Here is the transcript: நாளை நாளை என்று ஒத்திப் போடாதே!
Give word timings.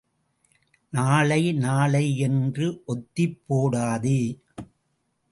நாளை 0.93 1.51
நாளை 1.53 2.17
என்று 2.17 2.67
ஒத்திப் 2.85 3.37
போடாதே! 3.47 4.21